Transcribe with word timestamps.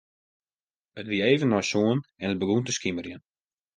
It 1.01 1.09
wie 1.09 1.23
even 1.33 1.49
nei 1.51 1.65
sânen 1.71 1.99
en 2.21 2.31
it 2.33 2.41
begûn 2.41 2.65
te 2.65 2.71
skimerjen. 2.77 3.21